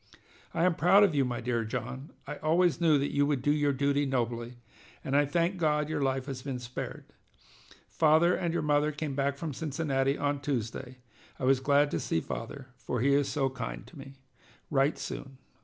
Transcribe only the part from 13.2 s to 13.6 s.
so